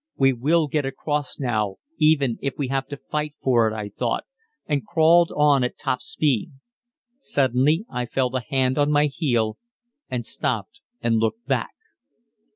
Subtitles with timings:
[0.17, 4.23] We will get across now, even if we have to fight for it, I thought,
[4.65, 6.53] and crawled on at top speed.
[7.19, 9.59] Suddenly I felt a hand on my heel,
[10.09, 11.75] and stopped and looked back.